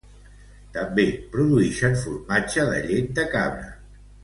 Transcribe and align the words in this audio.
També 0.77 1.05
produïxen 1.35 1.99
formatge 2.05 2.67
de 2.73 2.81
llet 2.89 3.15
de 3.21 3.29
cabra. 3.37 3.71